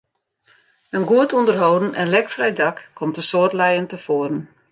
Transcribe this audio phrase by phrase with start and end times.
[0.97, 4.41] In goed ûnderholden en lekfrij dak komt in soad lijen tefoaren.